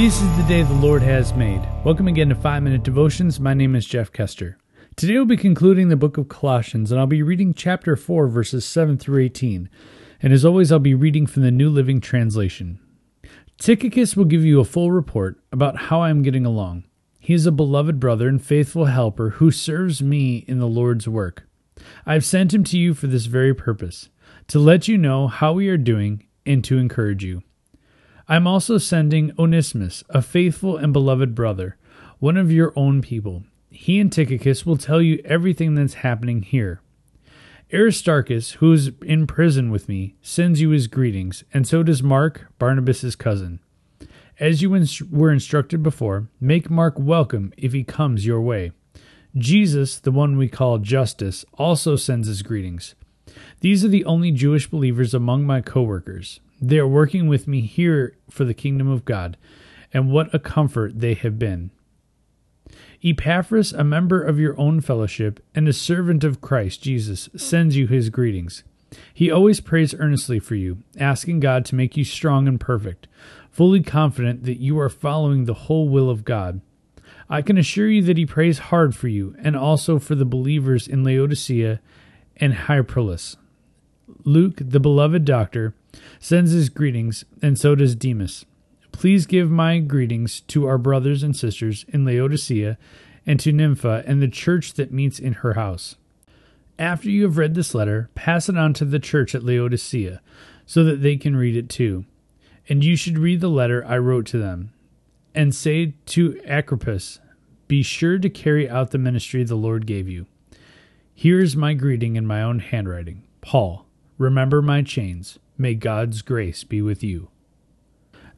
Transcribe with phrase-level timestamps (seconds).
[0.00, 1.60] This is the day the Lord has made.
[1.84, 3.38] Welcome again to 5 Minute Devotions.
[3.38, 4.56] My name is Jeff Kester.
[4.96, 8.64] Today we'll be concluding the book of Colossians, and I'll be reading chapter 4, verses
[8.64, 9.68] 7 through 18.
[10.22, 12.80] And as always, I'll be reading from the New Living Translation.
[13.58, 16.84] Tychicus will give you a full report about how I am getting along.
[17.18, 21.46] He is a beloved brother and faithful helper who serves me in the Lord's work.
[22.06, 24.08] I have sent him to you for this very purpose,
[24.46, 27.42] to let you know how we are doing and to encourage you.
[28.30, 31.76] I am also sending Onesimus, a faithful and beloved brother,
[32.20, 33.42] one of your own people.
[33.72, 36.80] He and Tychicus will tell you everything that's happening here.
[37.72, 42.46] Aristarchus, who is in prison with me, sends you his greetings, and so does Mark,
[42.60, 43.58] Barnabas's cousin.
[44.38, 44.70] As you
[45.10, 48.70] were instructed before, make Mark welcome if he comes your way.
[49.36, 52.94] Jesus, the one we call Justus, also sends his greetings.
[53.60, 56.40] These are the only Jewish believers among my coworkers.
[56.60, 59.36] They are working with me here for the kingdom of God,
[59.92, 61.70] and what a comfort they have been.
[63.02, 67.86] Epaphras, a member of your own fellowship and a servant of Christ Jesus, sends you
[67.86, 68.62] his greetings.
[69.14, 73.06] He always prays earnestly for you, asking God to make you strong and perfect,
[73.50, 76.60] fully confident that you are following the whole will of God.
[77.28, 80.88] I can assure you that he prays hard for you and also for the believers
[80.88, 81.80] in Laodicea
[82.36, 83.36] and Hierapolis.
[84.24, 85.74] Luke, the beloved doctor,
[86.18, 88.44] sends his greetings, and so does Demas.
[88.92, 92.76] Please give my greetings to our brothers and sisters in Laodicea
[93.26, 95.96] and to Nympha and the church that meets in her house.
[96.78, 100.20] After you have read this letter, pass it on to the church at Laodicea,
[100.66, 102.04] so that they can read it too.
[102.68, 104.72] And you should read the letter I wrote to them,
[105.34, 107.20] and say to Archippus,
[107.68, 110.26] Be sure to carry out the ministry the Lord gave you.
[111.20, 113.24] Here is my greeting in my own handwriting.
[113.42, 113.84] Paul,
[114.16, 115.38] remember my chains.
[115.58, 117.28] May God's grace be with you.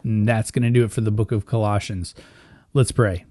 [0.03, 2.12] And that's going to do it for the book of Colossians.
[2.75, 3.25] Let's pray.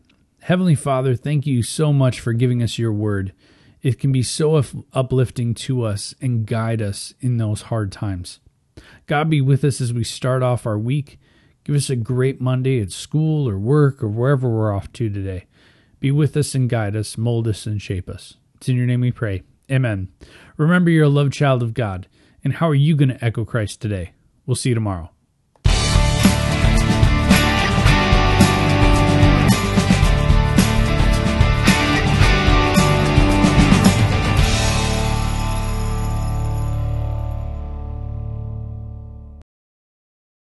[0.43, 3.33] Heavenly Father, thank you so much for giving us your word.
[3.81, 4.63] It can be so
[4.93, 8.39] uplifting to us and guide us in those hard times.
[9.05, 11.19] God be with us as we start off our week.
[11.65, 15.47] Give us a great Monday at school or work or wherever we're off to today.
[15.99, 18.37] Be with us and guide us, mold us and shape us.
[18.61, 19.41] It's in your name we pray.
[19.71, 20.09] Amen.
[20.55, 22.07] Remember, you're a loved child of God.
[22.43, 24.11] And how are you going to echo Christ today?
[24.45, 25.09] We'll see you tomorrow.